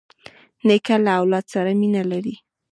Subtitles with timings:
[0.67, 2.35] نیکه له اولاد سره مینه لري.